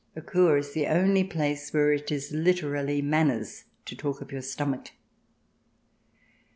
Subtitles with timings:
[0.15, 4.41] A Kur is the only place where it is literally manners to talk of your
[4.41, 4.93] stomach.